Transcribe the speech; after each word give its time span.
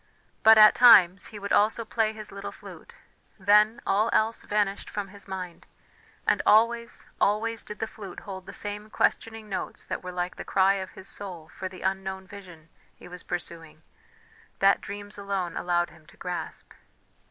But 0.41 0.57
at 0.57 0.73
times 0.73 1.27
he 1.27 1.37
would 1.37 1.53
also 1.53 1.85
play 1.85 2.11
his 2.11 2.31
little 2.31 2.51
flute; 2.51 2.95
then, 3.37 3.79
all 3.85 4.09
else 4.11 4.41
vanished 4.41 4.89
from 4.89 5.09
his 5.09 5.27
mind, 5.27 5.67
and 6.25 6.41
always, 6.43 7.05
always 7.21 7.61
did 7.61 7.77
the 7.77 7.85
flute 7.85 8.21
hold 8.21 8.47
the 8.47 8.51
same 8.51 8.89
questioning 8.89 9.47
notes 9.47 9.85
that 9.85 10.03
were 10.03 10.11
like 10.11 10.37
the 10.37 10.43
cry 10.43 10.73
of 10.77 10.93
his 10.93 11.07
soul 11.07 11.49
for 11.49 11.69
the 11.69 11.83
unknown 11.83 12.25
vision 12.25 12.69
he 12.95 13.07
was 13.07 13.21
pursuing, 13.21 13.83
that 14.57 14.81
dreams 14.81 15.19
alone 15.19 15.55
allowed 15.55 15.91
him 15.91 16.07
to 16.07 16.17
grasp. 16.17 16.73